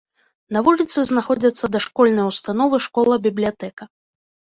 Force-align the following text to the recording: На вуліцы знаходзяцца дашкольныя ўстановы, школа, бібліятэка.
На 0.55 0.59
вуліцы 0.67 1.03
знаходзяцца 1.09 1.69
дашкольныя 1.75 2.25
ўстановы, 2.31 2.79
школа, 2.87 3.13
бібліятэка. 3.27 3.83